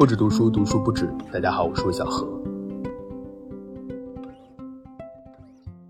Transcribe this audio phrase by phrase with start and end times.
[0.00, 1.06] 不止读书，读书不止。
[1.30, 2.26] 大家好，我是魏小何。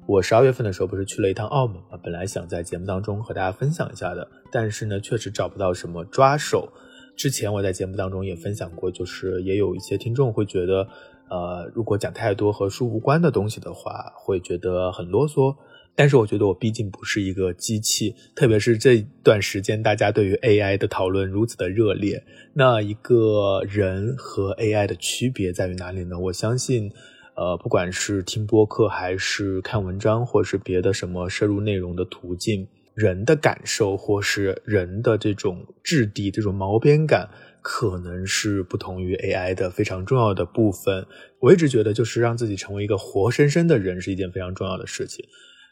[0.04, 6.72] 我十二月份的时候不是去了一趟澳门嘛，本来想在节目当中和大家分享一下的，但是呢，确实找不到什么抓手。
[7.17, 10.88] 之前我在节目当中也分享过，就是也有一些听众会觉得，
[11.28, 15.54] 呃，如果讲太多和书无关的东西的话，会觉得很啰嗦。
[15.94, 26.18] 但是我觉得我毕竟不是一个机器，特别是这段时间大家对于 AI 的讨论如此的热烈，那一个人和 AI 的区别在于哪里呢？
[26.18, 26.90] 我相信，
[27.36, 37.28] 呃，不管是听播客还是看文章，或是别的什么摄入内容的途径，人的感受或是人的这种质地、这种毛边感，
[37.60, 41.06] 可能是不同于 AI 的非常重要的部分。
[41.40, 45.26] 我一直觉得，就是让自己成为一个活生生的人是一件非常重要的事情。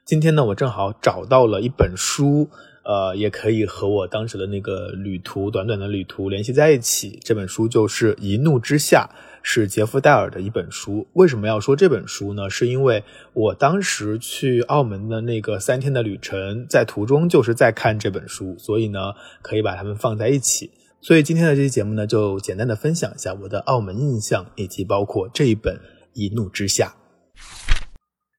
[0.08, 2.48] 今天呢，我正好找到了一本书，
[2.82, 7.20] 呃，也可以和我当时的那个旅途、短短的旅途联系在一起。
[7.22, 9.06] 这本书就是《一怒之下》，
[9.42, 11.06] 是杰夫·戴尔的一本书。
[11.12, 12.48] 为什么要说这本书呢？
[12.48, 19.12] 是因为我当时去澳门的那个三天的旅程，在途中就是在看这本书，所以呢，
[19.43, 20.70] 可以把它们放在一起。
[21.02, 25.76] 所以今天的这期节目呢，就简单的分享一下我的澳门印象，以及包括这一本
[26.15, 26.95] 《一怒之下》。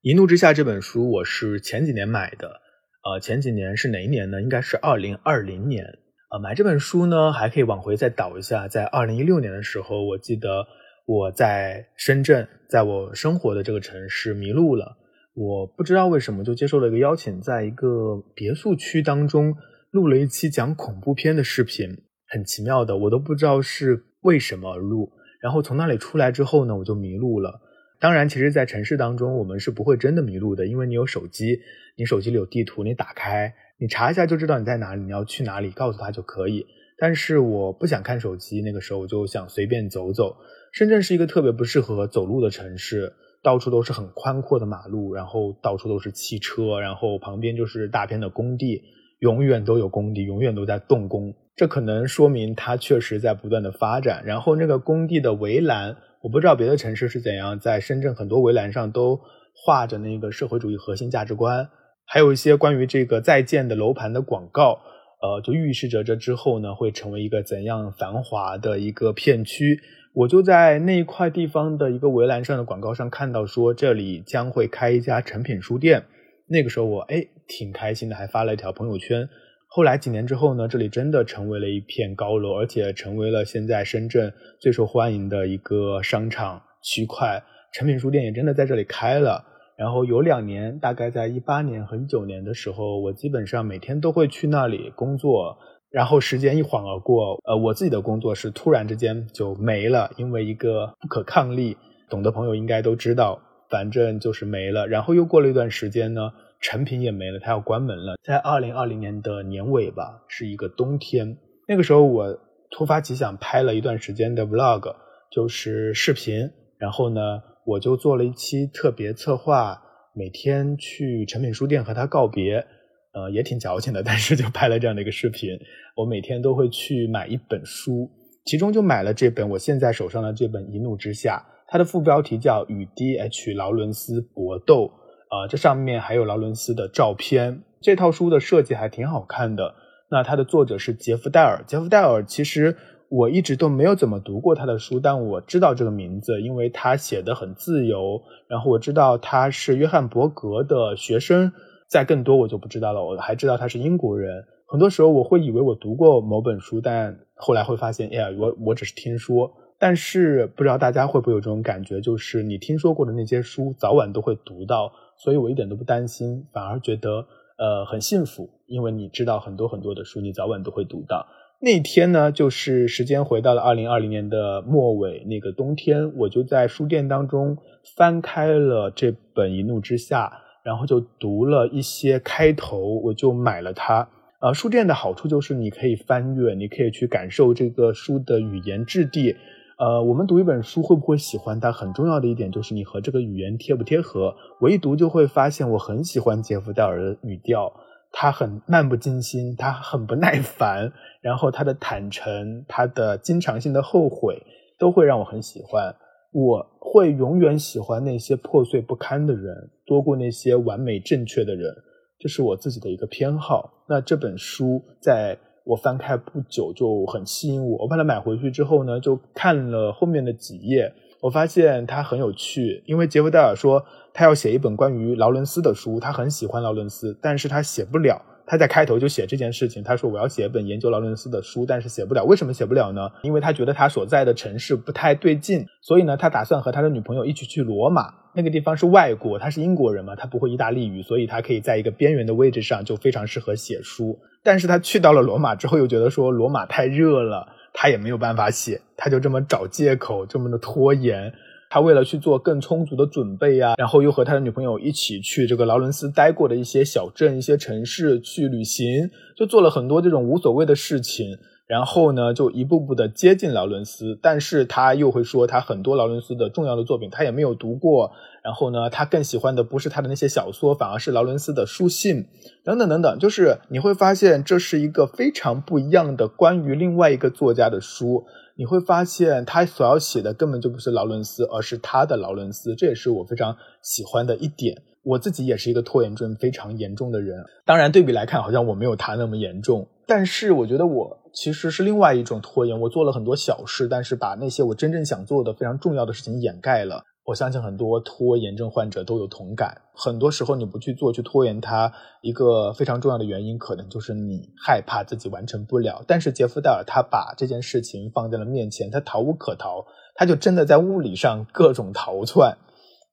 [0.02, 2.62] 一怒之下这本书我是前几年买的，
[3.04, 4.42] 呃，前几年是哪一年呢？
[4.42, 5.84] 应该是二零二零年。
[6.32, 10.66] 呃，买这本书呢，还可以往回再倒一下，在二零一六年的时候，我记得
[11.06, 14.96] 我在深圳，在我生活的这个城市迷路了。
[15.34, 19.54] 我不知道为什么就接受了一个邀请，在一个别墅区当中
[19.92, 21.90] 录了一期讲恐怖片的视频，
[22.30, 25.12] 很奇妙的，我都不知道是为什么而录。
[25.42, 27.60] 然后从那里出来之后呢，我就迷路了。
[28.00, 31.60] 当然，其实，在城市当中，我们是不会真的迷路的，因为你有手机，
[31.98, 36.66] 你手机里有地图，你打开，你查一下就知道你在哪里，你要去哪里，告诉他就可以。
[36.98, 40.38] 但是我不想看手机，那个时候我就想随便走走。
[40.72, 43.12] 深圳是一个特别不适合走路的城市，
[43.44, 48.82] 到处都是很宽阔的马路，然后到处都是汽车，然后旁边就是大片的工地，
[49.20, 51.34] 永远都有工地，永远都在动工。
[51.58, 54.24] 这可能说明它确实在不断的发展。
[54.26, 55.98] 然后那个工地的围栏。
[56.22, 59.22] 我不知道别的城市是怎样，在深圳很多围栏上都
[59.56, 61.70] 画着那个社会主义核心价值观，
[62.06, 64.82] 还有一些关于这个在建的楼盘的广告，
[65.22, 69.80] 呃，就预示着这之后呢会成为一个怎样繁华的一个片区。
[70.14, 76.04] 我就在那一块地方的一个围栏上的广告上看到说这里将会开一家成品书店，
[76.48, 79.30] 那个时候我哎挺开心的，还发了一条朋友圈。
[79.72, 87.44] 后来几年之后呢，这里真的成为了一片高楼，而且成为了现在深圳最受欢迎的一个商场区块。
[87.72, 89.46] 诚品书店也真的在这里开了。
[89.78, 95.60] 然后有两年，大概在一八年和一九年的时候，我基本上每天都会去那里工作。
[95.92, 101.78] 然后时间一晃而过，呃，我自己的工作是突然之间就没了，因为一个不可抗力，
[102.10, 104.88] 懂的朋友应该都知道，反正就是没了。
[104.88, 106.32] 然后又过了一段时间呢。
[106.60, 108.16] 成品也没了，它要关门了。
[108.24, 111.38] 在二零二零年的年尾吧，是一个冬天。
[111.68, 112.38] 那个时候我
[112.72, 114.96] 突发奇想拍了一段时间的 vlog，
[115.32, 116.50] 就是视频。
[116.78, 119.82] 然后呢，我就做了一期特别策划，
[120.14, 122.66] 每天去成品书店和他告别。
[123.12, 125.60] 呃，也挺矫情的，但是就拍了这样的一个视频。
[125.96, 128.08] 我每天都会去买一本书，
[128.46, 133.56] 其中就买了这本我现在手上的这本《一怒之下》，它的副标题叫《与 D.H.
[133.56, 134.86] 劳伦斯搏斗》。
[135.30, 137.62] 啊，这上面还有劳伦斯的照片。
[137.82, 139.76] 这套书的设计还挺好看的。
[140.10, 141.64] 那它的作者是杰夫·戴尔。
[141.68, 142.76] 杰夫·戴尔其实
[143.10, 148.24] 我一直都没有怎么读过他的书，但我知道这个名字，因为他写的很自由。
[148.48, 151.54] 然后我知道他是约翰·伯格的学生。
[151.88, 153.04] 再更多我就不知道了。
[153.04, 154.46] 我还知道他是英国人。
[154.68, 159.52] 很多时候我会以为我读过某本书，但后来会发现，哎呀，我我只是听说。
[159.78, 164.92] 但是不知道大家会不会有这种感觉，就是你听说过的那些书，早晚都会读到。
[165.20, 171.28] 所以我一点都不担心，反而觉得呃很幸福，因为你知道很多很多的书，你早晚都会读到。
[171.62, 177.58] 那天呢，就是时间回到了二零二零年的末尾，那个冬天，我就在书店当中
[177.98, 180.28] 翻开了这本《一怒之下》，
[180.64, 184.08] 然后就读了一些开头，我就买了它。
[184.40, 189.36] 呃，书店的好处就是你可以翻阅，你可以去感受这个书的语言质地。
[189.80, 191.72] 呃，我们读一本书会不会喜欢它？
[191.72, 194.36] 很重要的一点就是你和这个语言贴不贴合。
[194.60, 197.72] 我一读就会发现，我很喜欢杰夫·戴尔的语调，
[198.12, 200.92] 他很漫不经心，他很不耐烦，
[201.22, 204.44] 然后他的坦诚，他的经常性的后悔，
[204.78, 205.96] 都会让我很喜欢。
[206.34, 211.74] 我会永远喜欢那些破碎不堪的人，多过那些完美正确的人，
[212.20, 213.86] 这是我自己的一个偏好。
[213.88, 215.38] 那这本书在。
[215.70, 228.20] 我翻开不久就很吸引我，我把它买回去之后呢，就看了后面的几页，我发现它很有趣，因为杰夫戴尔说他要写一本关于劳伦斯的书，他很喜欢劳伦斯，但是他写不了。
[228.50, 232.24] 他在开头就写这件事情，他说我要写一本研究劳伦斯的书，但是写不了。
[232.24, 233.08] 为什么写不了呢？
[233.22, 238.12] 因为他觉得他所在的城市不太对劲，所以呢，他打算和他的女朋友一起去罗马。
[238.34, 244.18] 那个地方是外国，他是英国人嘛，他不会意大利语，所以他可以在一个边缘的位置上，就非常适合写书。
[244.42, 251.32] 但是他去到了罗马之后，又觉得说罗马太热了，他也没有办法写，他就这么找借口，这么的拖延。
[251.70, 261.38] 他为了去做更充足的准备呀，然后又和他的女朋友一起去这个劳伦斯待过的一些小镇、一些城市去旅行，就做了很多这种无所谓的事情。
[261.68, 268.12] 然后呢，就一步步的接近劳伦斯，但是他又会说，他很多劳伦斯的重要的作品他也没有读过。
[268.44, 272.26] 然后呢，他更喜欢的不是他的那些小说，反而是劳伦斯的书信，
[272.64, 273.20] 等等等等。
[273.20, 278.26] 就是你会发现，这是一个非常不一样的关于另外一个作家的书。
[278.60, 282.76] 你会发现，他所要写的根本就不是劳伦斯，而是他的劳伦斯。
[282.76, 284.76] 这也是我非常喜欢的一点。
[285.02, 289.88] 我自己也是一个拖延症非常严重的人，当然对比来看，好像我没有他那么严重。
[290.06, 297.06] 但是我觉得我其实是另外一种拖延，我做了很多小事，但是把那些我真正想做的非常重要的事情掩盖了。
[297.30, 299.80] 我相信很多拖延症患者都有同感。
[299.94, 306.04] 很多时候你不去做，去拖延它，一个非常重要的原因，可能就是你害怕自己完成不了。
[306.08, 309.86] 但是杰夫戴尔他把这件事情放在了面前，他逃无可逃，
[310.16, 312.58] 他就真的在物理上各种逃窜。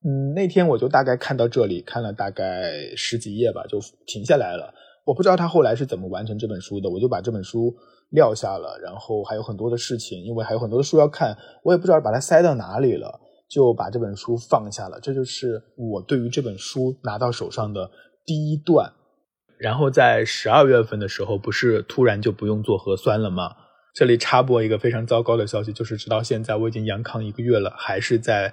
[0.02, 4.72] 嗯，那天我就大概看到这里，看了大概十几页吧，就停下来了。
[5.04, 7.76] 我不知道他后来是怎么完成这本书的，我就把这本书
[8.10, 8.78] 撂下了。
[8.82, 13.20] 然后还有很多的事情，因为还有很多的书要看，我也不知道把它塞到哪里了。
[13.48, 17.90] 就把这本书放下了，这就是我对于这本书拿到手上的
[18.24, 18.92] 第一段。
[19.58, 23.56] 然后在十二月份的时候，不是突然就不用做核酸了吗？
[23.94, 28.52] 这里插播一个非常糟糕的消息，就是直到现在我已经阳康一个月了，还是在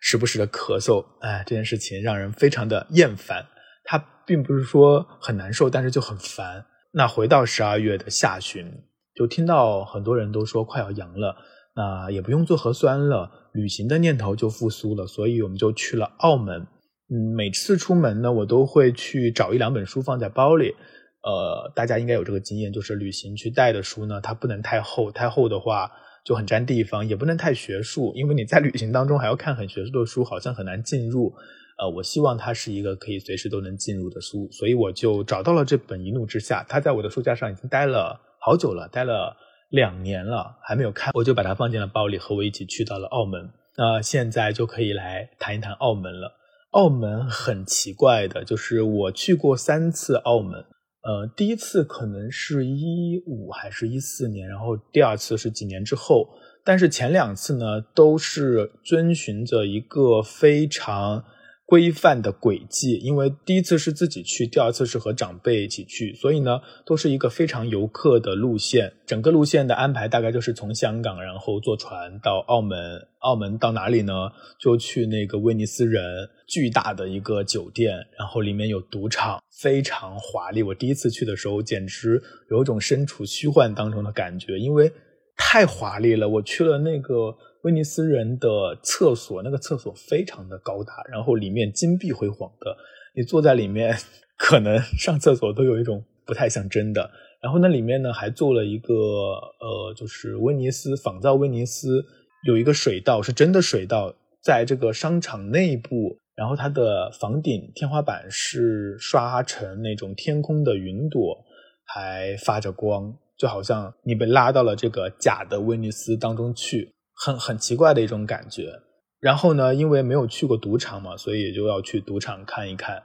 [0.00, 1.04] 时不时的咳嗽。
[1.20, 3.46] 哎，这件事情让人非常的厌烦。
[3.82, 6.64] 它并不是说很难受，但是就很烦。
[6.92, 8.84] 那回到十二月的下旬，
[9.16, 11.34] 就听到很多人都说快要阳了，
[11.80, 13.30] 啊也不用做核酸了。
[13.52, 16.68] 旅行的念头就复苏了，所以我们就去了澳门。
[17.12, 20.76] 嗯，每次出门呢，我都会去找一两本书放在包里。
[21.22, 25.90] 呃，大家应该有这个经验，就是旅行去带的书呢，它不能太厚，太厚的话
[26.24, 31.34] 就很占地方；也不能太学术，因为你在旅行当中还要看很学术的书，好像很难进入。
[31.76, 39.36] 呃，我希望它是一个可以随时都能进入的书，所以我就找到了这本《一怒之下》，它在我的书架上已经待了好久了，待了。
[39.70, 43.50] 两年了还没有看，我就把它放进了包里，和我一起去到了澳门。
[43.76, 46.36] 那现在就可以来谈一谈澳门了。
[46.72, 50.60] 澳门很奇怪的，就是我去过三次澳门，
[51.02, 56.28] 呃，第一次可能是一五还是一四年，然后第二次是几年之后，
[56.64, 61.24] 但是前两次呢都是遵循着一个非常。
[61.70, 68.92] 规范的轨迹，因为第一次是自己去，第二次是和长辈一起去，所以呢，都是一个非常游客的路线。
[69.06, 73.06] 整个路线的安排大概就是从香港，然后坐船到澳门。
[73.20, 74.12] 澳门到哪里呢？
[74.58, 80.64] 就去那个威尼斯人巨大的一个酒店，然后里面有赌场，非常华丽。
[80.64, 82.20] 我第一次去的时候，简直
[82.50, 84.90] 有一种身处虚幻当中的感觉，因为
[85.36, 86.28] 太华丽了。
[86.28, 87.36] 我去了那个。
[87.62, 92.76] 威尼斯人的厕所，那个厕所非常的高大，然后里面金碧辉煌的，
[93.14, 93.96] 你坐在里面
[94.38, 97.10] 可能上厕所都有一种不太像真的。
[97.42, 102.04] 然后那里面呢还做了一个呃，就是威尼斯仿造威尼斯
[102.46, 111.44] 有一个水道，是真的水道，在这个商场内部，然后它的房顶天花板是刷成那种天空的云朵，
[111.84, 116.90] 还发着光，就好像你被拉到了这个假的威尼斯当中去。
[117.22, 118.80] 很很奇怪的一种感觉，
[119.20, 123.02] 然后呢，因为没有去过赌场嘛，所以也就要去赌场看一看，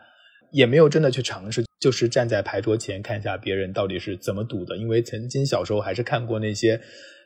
[0.52, 4.78] 也没有真的去尝试，就是站在牌桌前看一下别人到底是怎么赌的。
[4.78, 6.80] 因为曾经小时候还是看过那些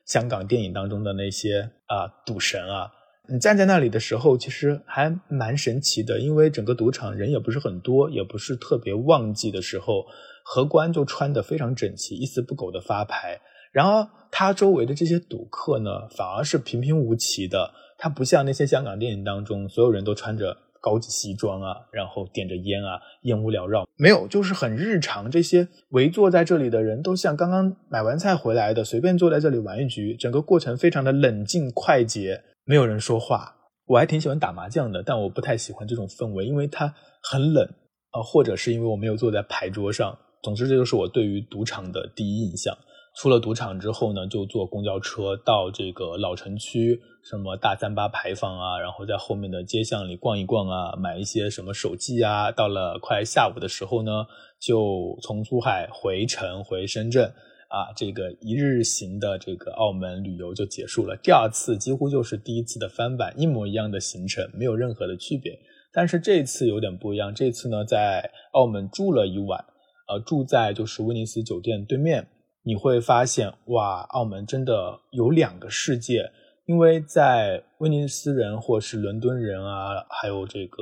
[0.07, 2.91] 香港电影当中的那些啊赌神啊，
[3.31, 10.07] 你站在那里的时候，其实还蛮神奇的，因为整个赌场人也不是很多，也不是特别旺季的时候，
[10.43, 13.39] 荷官就穿得非常整齐，一丝不苟的发牌。
[13.71, 17.71] 然而他周围的这些赌客呢，反而是平平无奇的。
[17.97, 23.85] 他不像那些香港电影当中，所有人都穿着高级西装啊，然后点着烟啊，烟雾缭绕。
[23.97, 25.29] 没有，就是很日常。
[25.29, 30.15] 这些围坐在这里的人都像刚刚买完菜回来的，随便坐在这里玩一局。
[30.15, 33.55] 整个过程非常的冷静快捷，没有人说话。
[33.87, 37.65] 我还挺喜欢打麻将的，但我不太喜欢这种氛围，因为它很冷
[38.11, 40.17] 啊，或者是因为我没有坐在牌桌上。
[40.41, 42.77] 总之，这就是我对于赌场的第一印象。
[43.19, 52.49] 出了赌场之后呢，就坐公交车到这个老城区，什么大三巴牌坊啊，然后在后面的街巷里逛一逛啊，买一些什么手机啊。
[52.49, 54.25] 到了快下午的时候呢，
[54.57, 57.29] 就从珠海回程回深圳。
[57.67, 61.17] 啊，这个一日行的这个澳门旅游就结束了。
[61.21, 65.59] 第二次几乎就是第一次的翻版，一模一样的行程，没有任何的区别。
[65.91, 69.65] 但是这次有点不一样，这次呢在澳门住了一晚，
[70.07, 72.25] 呃，住在就是威尼斯酒店对面。
[72.69, 76.31] 你会发现，哇，澳门真的有两个世界。
[76.67, 80.77] 因为在威尼斯人或是伦敦人啊，还有这个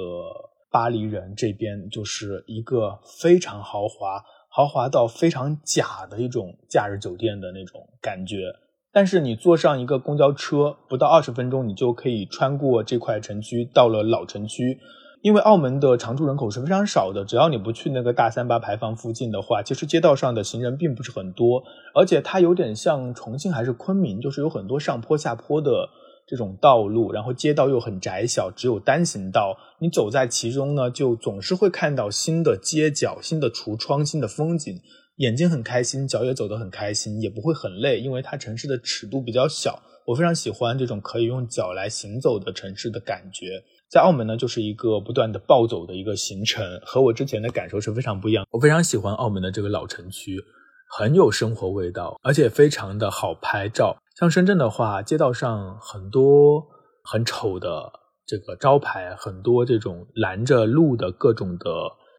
[0.69, 4.21] 巴黎人这边，就是一个非常豪华。
[4.49, 8.53] 豪华到非常假的一种假日酒店的那种感觉，
[8.91, 14.77] 但是你坐上一个公交车，不到二十分钟，你就可以穿过这块城区，到了老城区。
[15.21, 25.89] 因为澳门的常住人口是非常少的，只要你不去那个大三巴牌坊附近的话，其实街道上的行人并不是很多，而且它有点像重庆还是昆明，就是有很多上坡下坡的。
[26.29, 29.57] 这种道路，然后街道又很窄小，只有单行道。
[29.79, 34.77] 你走在其中呢，就总是会看到新的街角、新的橱窗、新的风景，
[35.19, 39.81] 眼睛很开心，脚也走得很开心，也不会很累，因为它城市的尺度比较小。
[40.05, 43.63] 我非常喜欢这种可以用脚来行走的城市的感觉。
[43.89, 48.45] 在澳门呢，就是一个不断的暴走的一个行程，和我之前的感受是非常不一样。
[48.51, 50.43] 我非常喜欢澳门的这个老城区，
[50.89, 53.97] 很有生活味道，而且非常的好拍照。
[54.19, 56.65] 像深圳的话，街道上很多
[57.03, 57.89] 很丑的
[58.25, 61.69] 这个招牌，很多这种拦着路的各种的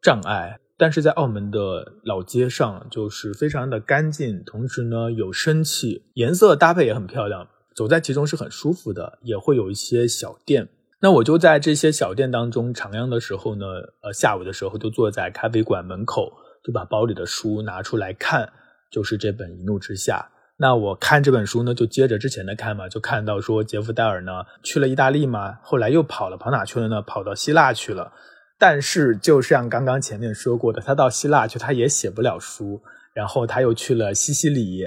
[0.02, 0.58] 障碍。
[0.78, 9.18] 但是在澳门的老街上，就是非常的干净，同时呢有生气，颜色搭配也很漂亮，走在其中是很舒服的。
[9.22, 10.68] 也会有一些小店，
[11.00, 13.66] 那我就在这些小店当中徜徉的时候呢，
[14.02, 16.32] 呃，下午的时候就坐在咖啡馆门口，
[16.64, 18.52] 就把包里的书拿出来看，
[18.90, 20.28] 就是这本《一怒之下》。
[20.56, 24.32] 那我看这本书呢，就接着之前的看嘛，就看到说杰夫戴尔呢
[24.64, 27.00] 去了意大利嘛，后来又跑了，跑哪去了呢？
[27.02, 28.12] 跑到希腊去了。
[28.58, 32.80] 但是就像刚刚前面说过的，他到希腊去，他也写不了书。
[33.14, 34.84] 然后他又去了西西里，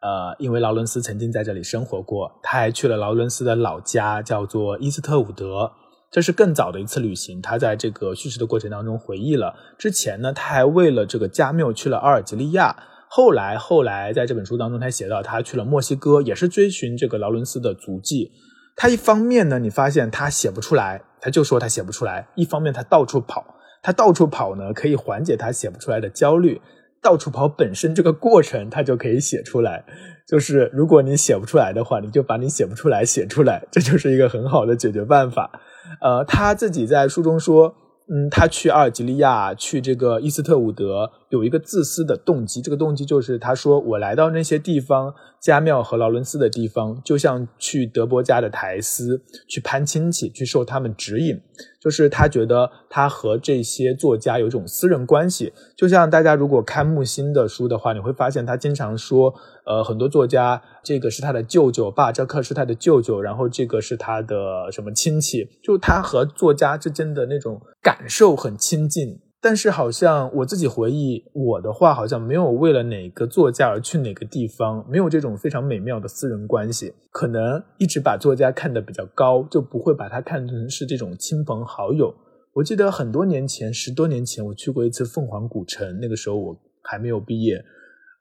[0.00, 5.72] 呃，因为劳伦斯曾经在这里生活过，他还去了劳伦斯的老家，叫做伊斯特伍德，
[6.10, 7.42] 这是更早的一次旅行。
[7.42, 12.74] 他在这个叙事的过程当中回忆了之前呢，他还为了这个加缪去了阿尔及利亚。
[13.10, 18.30] 后来，后来在这本书当中，他写到他去了墨西哥，也是追寻这个劳伦斯的足迹。
[18.76, 23.44] 他一方面呢，你发现他写不出来，他就说他写不出来；一方面他到处跑，
[23.82, 26.62] 他到处跑呢，可以缓解他写不出来的焦虑。
[27.02, 29.84] 到处跑本身这个过程，他就可以写出来。
[30.26, 35.60] 就是如果你写不出来的话，你就把你写不出来写出来，这就是一个很好的解决办法。
[36.00, 37.74] 呃，他自己在书中说。
[38.12, 42.60] 嗯，他去阿尔及利亚，去这个伊斯特伍德，有一个自私的动机。
[42.60, 51.40] 这个动机就是，他说我来到那些地方，加缪和劳伦斯的地方，就像去德波家的台斯去攀亲戚，去受他们指引。
[51.80, 59.32] 就是他觉得他和这些作家有一种私人关系，就像大家如果看木心的书的话，你会发现他经常说，
[59.64, 69.18] 呃，很多作家这个是他的舅舅，巴扎克是他的舅舅，然后这个是他的什么亲戚，就他和作家之间的那种感受很亲近。
[69.42, 76.92] 但是好像我自己回忆我的话，好像没有为了哪个作家而去哪个地方，没有这种非常美妙的私人关系。
[77.10, 82.14] 可能一直把作家看得比较高，就不会把他看成是这种亲朋好友。
[82.52, 87.64] 我记得很多年前，十多年前我去过一次凤凰古城，那个时候我还没有毕业。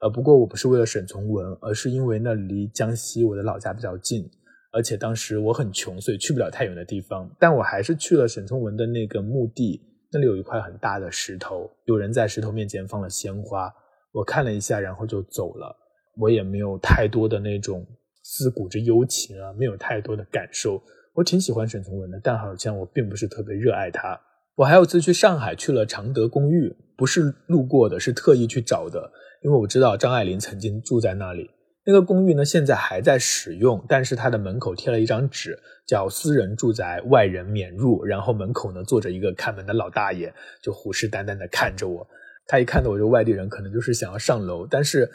[0.01, 4.23] 呃，不过我不是为了沈从文，而是因为那离江西我的老家比较近，
[4.71, 7.29] 而且当时我很穷，所以去不了太远的地方。
[7.37, 9.81] 但我还是去了沈从文的那个墓地。
[10.11, 13.71] 那里有一块很大的石头，有人在石头面前放了鲜花。
[14.11, 15.75] 我看了一下，然后就走了。
[16.17, 17.85] 我也没有太多的那种
[18.23, 20.81] 思古之幽情啊，没有太多的感受。
[21.13, 24.19] 我挺喜欢沈从文的，但好像我并不是特别热爱他。
[24.55, 29.11] 我还有次去上海，去了常德公寓，不是路过的，是特意去找的，
[29.43, 31.49] 因为我知道张爱玲曾经住在那里。
[31.85, 35.57] 那个公寓呢，现在还在使用，但是它的门口贴了一张纸，
[35.87, 38.03] 叫“私人住宅，外人免入”。
[38.05, 40.31] 然后门口呢坐着一个看门的老大爷，
[40.61, 42.07] 就虎视眈眈的看着我。
[42.45, 45.09] 他一看到我这外地人，可能就是想要上楼，但是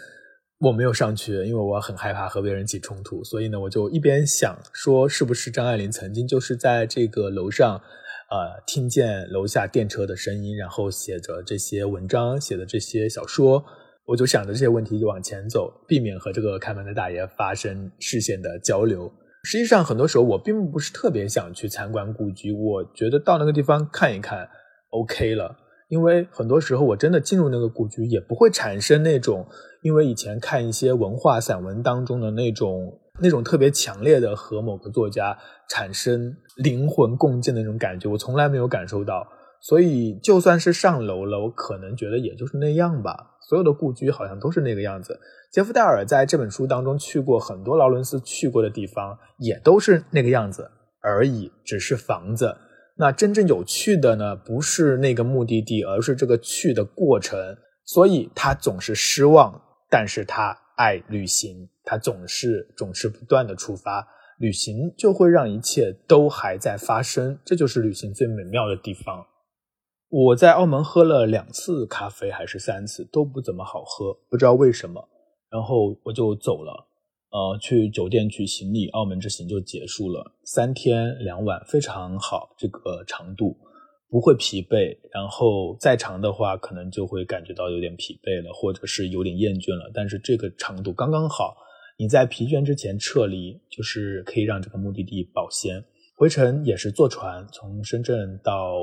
[0.58, 3.22] 我没有上去，因为我很害怕和别人起冲突。
[3.22, 7.76] 所以呢，我就一边想说，是不是张爱玲曾经就是在这个楼上，
[8.30, 13.64] 呃，听见楼下电车的声音，然后写着这些文章，写的这些小说。
[14.06, 19.10] 我就想着这些问题就往前走，避免和这个开门的大爷发生视线的交流。
[19.42, 24.48] 实际上，很多时候我并不是特别想去参观故居，我觉得到那个地方看一看
[24.90, 25.56] ，OK 了。
[25.88, 29.46] 因为很多时候我真的进入那个故居，也不会产生那种
[29.82, 35.36] 因为以前看一些文化散文当中的那种那种特别强烈的和某个作家
[35.68, 39.26] 产生灵魂共振的那种感觉，我从来没有感受到。
[39.66, 43.30] 所以就算是上楼了，我可能觉得也就是那样吧。
[43.48, 45.18] 所有的故居好像都是那个样子。
[45.50, 52.54] 杰夫戴尔在这本书当中去过很多劳伦斯去过的地方，也都是那个样子而已，只是房子。
[52.98, 57.56] 那真正有趣的呢，不是那个目的地，而是这个去的过程。
[57.86, 64.06] 所以他总是失望，但是他爱旅行，他总是总是不断的出发。
[64.38, 69.24] 旅行就会让一切都还在发生，这就是旅行最美妙的地方。
[70.16, 75.08] 我在澳门喝了两次咖啡还是三次，都不怎么好喝，不知道为什么。
[75.50, 76.86] 然后我就走了。
[77.30, 80.24] 呃，去酒店取行李，澳门之行就结束了。
[80.44, 83.56] 三天两晚，非常好，这个长度
[84.08, 84.96] 不会疲惫。
[85.12, 89.90] 然后再长的话，可能就会感觉到有点疲惫了，或者是有点厌倦了。
[89.92, 91.56] 但是这个长度刚刚好，
[91.98, 95.84] 你在疲倦之前撤离，就是可以让这个目的地保鲜。
[96.16, 98.76] 回程也是坐船，从深圳到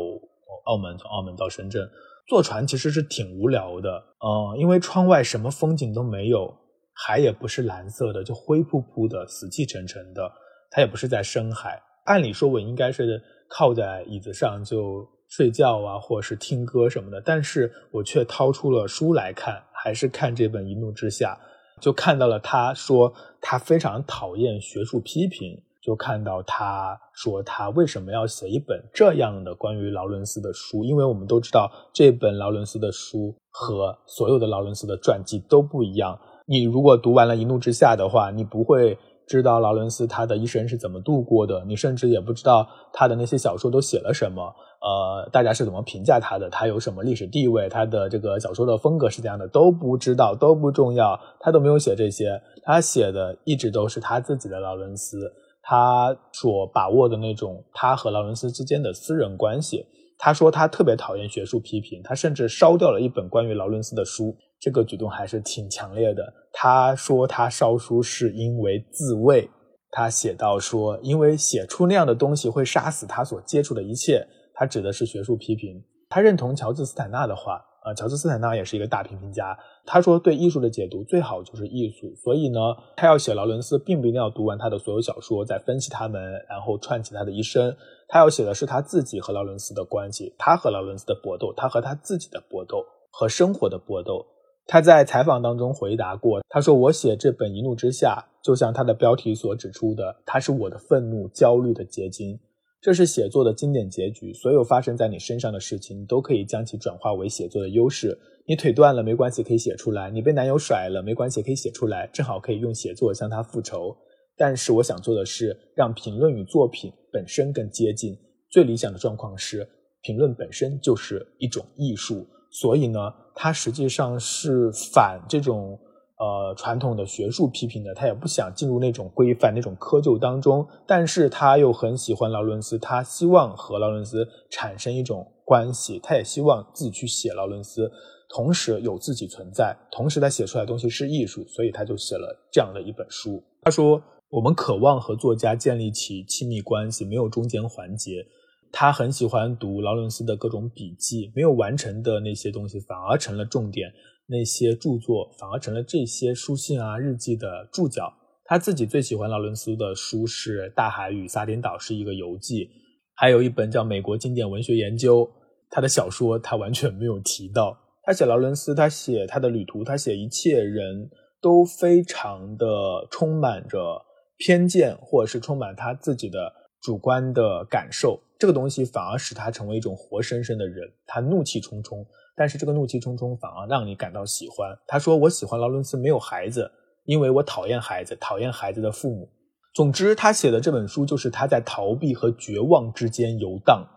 [0.65, 1.89] 澳门，从澳门到深圳，
[2.27, 3.89] 坐船其实是挺无聊的，
[4.24, 6.53] 嗯，因为窗外什么风景都没有。
[6.93, 10.31] 海也不是蓝色的，就灰扑扑的、死气沉沉的。
[10.70, 11.81] 它也不是在深海。
[12.05, 17.20] 按理说，我应该是靠在椅子上就睡觉啊，或者是听歌什么的。
[17.22, 21.39] 但是我却掏出了书来看，还是看这本《一怒之下》，
[21.81, 30.84] 就看到了他说他非常讨厌学术批评，就看到他说他为什么要写一本这样的关于劳伦斯的书？
[30.84, 36.20] 因为我们都知道，这本劳伦斯的书和所有的劳伦斯的传记都不一样。
[36.46, 44.44] 你如果读完了《一怒之下》的话，你不会知道劳伦斯他的一生是怎么度过的，你甚至也不知道他的那些小说都写了什么，
[44.82, 55.32] 呃，大家是怎么评价他的，他有什么历史地位，他的这个小说的风格是怎样的都不知道，都不重要，他都没有写这些，他写的一直都是他自己的劳伦斯，
[55.72, 59.86] 他所把握的那种他和劳伦斯之间的私人关系。
[60.17, 64.36] 他说他特别讨厌学术批评，他甚至烧掉了一本关于劳伦斯的书。
[64.60, 66.22] 这个举动还是挺强烈的。
[66.52, 69.50] 他说他烧书是因为自卫。
[69.91, 74.28] 他写到说，因为写出那样的东西会杀死他所接触的一切。
[74.54, 75.82] 他指的是学术批评。
[76.10, 79.58] 他认同乔治斯坦纳的话，呃，乔治斯坦纳也是一个大批评家。
[79.86, 82.13] 他说，对艺术的解读最好就是艺术。
[82.15, 82.60] 所以呢，
[82.96, 87.76] 他要写劳伦斯，并不一定要读完他的所有小说，再分析他们，然后串起他的一生。
[88.08, 94.26] 他要写的是他自己和劳伦斯的关系，他和劳伦斯的搏斗，他和他自己的搏斗和生活的搏斗。
[94.67, 102.39] 他在采访当中回答过，他说：“我写这本《一怒之下》，就像他的标题所指出的，它是我的愤怒、焦虑的结晶。
[102.82, 104.34] 这是写作的经典结局。
[104.34, 108.17] 所有发生在你身上的事情，都可以将其转化为写作的优势。
[108.48, 113.96] 你腿断了没关系，可以写出来；你被男友甩了没关系，可以写出来，正好可以用写作向他复仇。
[114.36, 118.17] 但是我想做的是，让评论与作品本身更接近。
[118.50, 119.70] 最理想的状况是，
[120.02, 123.00] 评论本身就是一种艺术。”所以呢，
[123.36, 125.80] 它实际上是反这种
[126.21, 130.67] 呃传统的学术批评的，他也不想进入那种规范、那种窠臼当中。
[130.86, 137.91] 但是他又很喜欢劳伦斯，他希望和劳伦斯产生一种关系，他也希望自己去写劳伦斯，
[138.29, 143.43] 同时有自己存在，同时他写出来的东西是艺术，所以他就写了这样的一本书。
[143.63, 148.23] 他说：“我们渴望和作家建立起亲密关系，没有中间环节。”
[148.71, 153.91] 他很喜欢读劳伦斯的各种笔记，没有完成的那些东西反而成了重点，
[154.27, 158.13] 那些著作反而成了这些书信啊、日记的注脚。
[158.43, 162.69] 他自己最喜欢劳伦斯的书是《大海与撒丁岛》，是一个游记，
[163.15, 165.25] 还有一本叫《美国经典文学研究》。
[165.69, 167.77] 他的小说他完全没有提到。
[168.03, 171.10] 他写劳伦斯，他写他的旅途，他写一切人
[171.41, 172.67] 都非常的
[173.10, 174.01] 充满着
[174.38, 178.19] 偏见，或者是充满他自己的主观的感受。
[178.38, 182.05] 这个东西反而使他成为一种活生生的人，他怒气冲冲，
[182.36, 184.76] 但是这个怒气冲冲反而让你感到喜欢。
[184.88, 186.72] 他说：“我喜欢劳伦斯没有孩子，
[187.06, 189.30] 因为我讨厌孩子，讨厌孩子的父母。”
[189.74, 193.88] 总之，他写的这本书就是他在逃避和绝望之间游荡。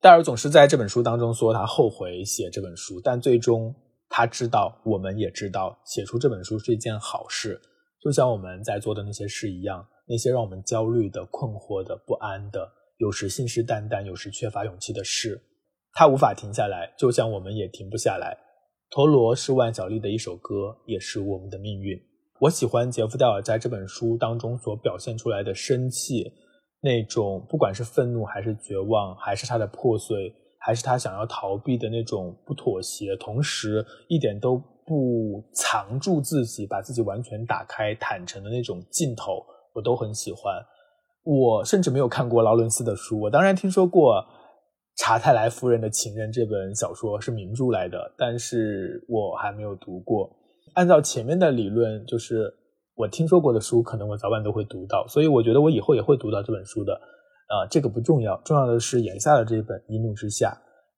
[0.00, 3.74] 戴尔总是在这本书当中说他后悔写这本书，但最终
[4.08, 7.60] 他知道，我们也知道，写出这本书是一件好事，
[8.02, 12.68] 就像我们在做的那些事一样，那些让我们焦虑的、困惑的、不安的。
[12.98, 15.40] 有时信誓旦旦，有时缺乏勇气的事，
[15.94, 18.36] 他无法停下来，就像我们也停不下来。
[18.90, 21.98] 陀螺是万晓利的一首歌，也是我们的命运。
[22.40, 26.32] 我喜欢杰夫戴尔在这本书当中所表现出来的生气，
[26.82, 40.60] 那种不管是愤怒还是绝望，还是他的破碎，还是他想要逃避的那种不妥协，同时一点都不藏住自己，把自己完全打开、坦诚的那种劲头，我都很喜欢。
[41.24, 44.16] 我甚至没有看过劳伦斯的书，我当然听说过
[44.96, 50.30] 《查泰莱夫人的情人》这本小说是名著来的，但是我还没有读过。
[50.74, 52.52] 按照前面的理论，就是
[52.94, 56.92] 我听说过的书，可能我早晚都会读到，所以我觉得我以后也会读到这本书的。
[57.48, 60.48] 啊，这个不重要，重要的是眼下的这本《一怒之下》。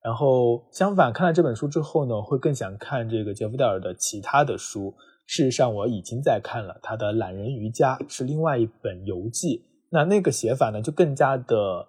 [0.01, 4.93] 然后相反，看了这本书之后呢，会更想看这个杰夫戴尔的其他的书。
[5.25, 9.65] 事实上，我已经在看了他的《懒人瑜伽》，是另外一本游记。
[9.89, 11.85] 那那个写法呢，就更加的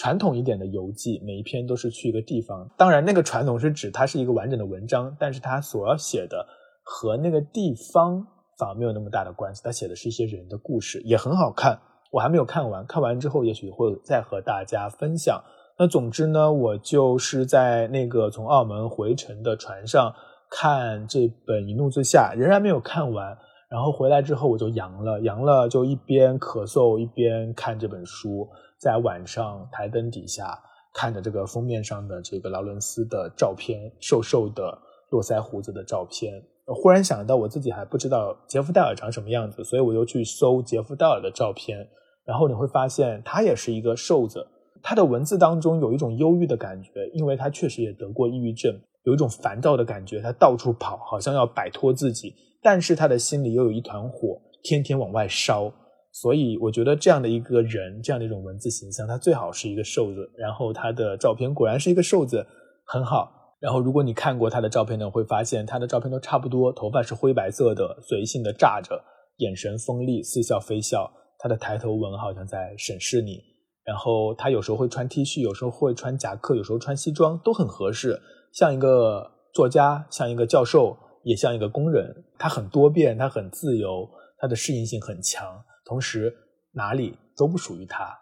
[0.00, 2.66] 传统一点的游记，每一篇都是去一个地方。
[2.78, 6.46] 当然，那个传统是指它是一个完整的文章，但是它所要写的
[6.82, 8.26] 和那个地方
[8.58, 9.60] 反而没有那么大的关系。
[9.62, 11.78] 他写的是一些人的故事，也很好看。
[12.10, 15.38] 我还没有看完，看完之后也许会再和大家分享。
[15.78, 20.14] 那总之呢，我就是在那个从澳门回程的船上
[20.50, 23.36] 看这本《一怒之下》，仍然没有看完。
[23.70, 30.58] 然后回来之后我就阳了，阳了就一边咳嗽一边看这本书，在晚上台灯底下
[30.92, 34.76] 看着这个封面上的这个劳伦斯的照片，瘦瘦的
[35.10, 36.42] 络腮胡子的照片。
[36.66, 41.88] 忽然想到我自己还不知道杰夫戴尔长什么样子，所以我又去搜杰夫戴尔的照片。
[42.24, 44.46] 然后你会发现，他也是一个瘦子。
[44.82, 50.20] 他的文字当中有一种忧郁的感觉，因为他确实也得过抑郁症，有一种烦躁的感觉。
[50.20, 55.72] 他到处跑，好像要摆脱自己，但是他的心里又有一团火，天天往外烧。
[56.12, 60.28] 所以我觉得这样的一个人，这样的一种文字形象，他最好是一个瘦子。
[60.36, 62.44] 然后他的照片果然是一个瘦子，
[62.84, 63.32] 很好。
[63.60, 69.00] 然后如果你看过他的照片呢，会发现他的照片都差不多，头发是灰白色的，随性的炸着，
[69.36, 71.10] 眼神锋利，似笑非笑。
[71.38, 73.40] 他的抬头纹好像在审视你，
[73.84, 78.20] 然后他有时候会穿 T 恤，有时候会穿夹克，有时候穿西装，都很合适，
[78.52, 82.24] 像一个作家，像一个教授，也像一个工人。
[82.38, 86.34] 他很多变，他很自由，他的适应性很强，同时
[86.72, 88.16] 哪里都不属于他。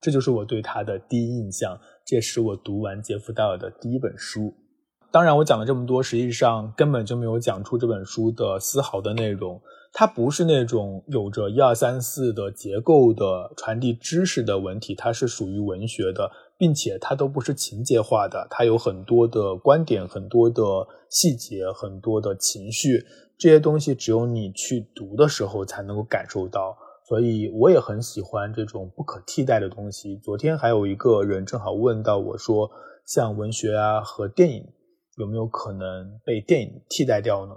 [0.00, 4.54] 这就是我对他的第一印象，这也是我读完杰夫·戴尔的第一本书。
[5.10, 9.60] 当然，我讲了这么多，实际上根本就没有讲出这本书的丝毫的内容。
[9.92, 20.62] 它不是那种有着一二三四的结构的传递知识的文体，它是属于文学的，并且它都不是情节化的，它有很多的观点、很多的
[21.10, 23.04] 细节、很多的情绪，
[23.38, 26.76] 这些东西只有你去读的时候才能够感受到。
[27.08, 30.16] 所以我也很喜欢这种不可替代的东西。
[30.16, 32.68] 昨天还有一个人正好问到我说，
[33.06, 34.66] 像文学啊和电影
[35.16, 37.54] 有没有可能被电影替代掉呢？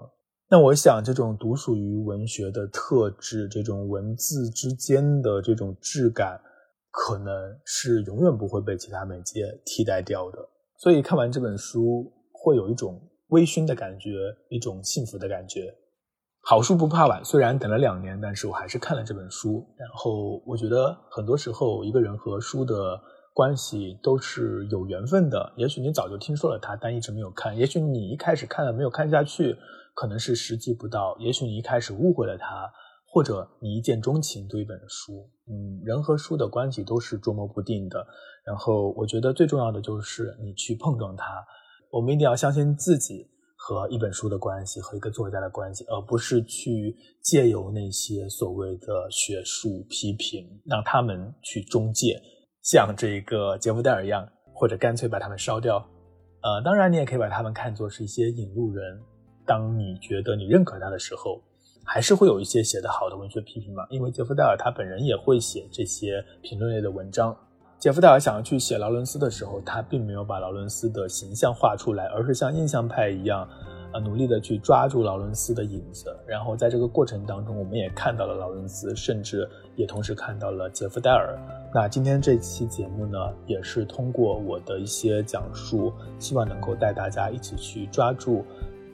[0.51, 6.39] 那我想，这种独属于文学的特质，这种文字之间的这种质感，
[6.91, 7.33] 可能
[7.65, 10.37] 是永远不会被其他媒介替代掉的。
[10.77, 14.09] 所以看完这本书，会有一种微醺的感觉，
[14.49, 15.73] 一种幸福的感觉。
[16.41, 19.65] 好书不怕晚，虽然等了两年，但是我还是看了这本书。
[19.77, 22.99] 然后我觉得，很多时候一个人和书的
[23.33, 25.53] 关系都是有缘分的。
[25.57, 29.57] 也许你早就听说了它，但一直没有看；也许你一开始看了没有看下去。
[29.95, 32.71] 可能是时机不到，也许你一开始误会了他，
[33.11, 35.29] 或者你一见钟情对一本书。
[35.47, 38.05] 嗯，人和书的关系都是捉摸不定的。
[38.45, 41.25] 然后我觉得最重要的就是你去碰撞它。
[41.91, 52.21] 我们一定要相信自己和一本书的关系，和一个作家的关系，而不是去借由那些所谓的学术批评，让他们去中介，
[52.61, 55.77] 像这个杰夫戴尔一样，或者干脆把他们烧掉。
[56.41, 59.01] 呃，当然你也可以把他们看作是一些引路人。
[59.45, 61.41] 当你觉得你认可他的时候，
[61.83, 63.85] 还是会有一些写得好的文学批评嘛？
[63.89, 67.35] 因为杰夫戴尔他本人也会写这些评论类的文章。
[67.79, 73.47] 杰夫戴尔想要去写劳伦斯的时候，他并没有把劳伦斯的形象画出来，而是像印象派一样，
[73.93, 76.13] 呃，努力的去抓住劳伦斯的影子。
[76.27, 81.39] 然后在这个过程当中，我们也看到了劳伦斯，甚至也同时看到了杰夫戴尔。
[81.73, 88.43] 那今天这期节目呢，也是通过我的一些讲述，希望能够带大家一起去抓住。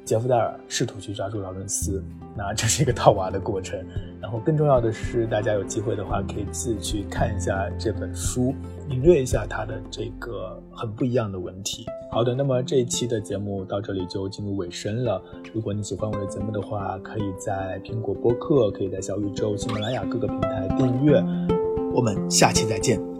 [0.06, 2.02] 杰夫戴尔试图去抓住劳伦斯，
[2.38, 3.84] 那这是一个套娃的过程。
[4.22, 8.54] 然后更重要的是，大家有机会的话，可以自己去看一下这本书，
[8.88, 11.86] 领略一下它的这个很不一样的文体。
[12.12, 15.22] 好的，那么这一期的节目到这里就进入尾声了。
[15.54, 21.24] 如果你喜欢我的节目的话，可以在苹果播客、可以在小宇宙、喜马拉雅各个平台订阅。
[21.94, 23.15] 我们下期再见。